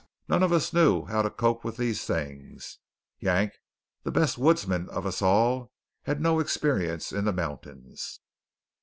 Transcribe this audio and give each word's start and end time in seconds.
None 0.27 0.41
of 0.41 0.51
us 0.51 0.73
knew 0.73 1.05
how 1.05 1.21
to 1.21 1.29
cope 1.29 1.63
with 1.63 1.77
these 1.77 2.05
things. 2.07 2.79
Yank, 3.19 3.53
the 4.01 4.09
best 4.09 4.35
woodsman 4.35 4.89
of 4.89 5.05
us 5.05 5.21
all, 5.21 5.71
had 6.05 6.15
had 6.17 6.21
no 6.23 6.39
experience 6.39 7.11
in 7.13 7.25
mountains. 7.35 8.19